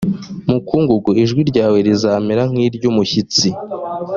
[0.51, 3.47] mukungugu ijwi ryawe rizamera nk iry umushitsi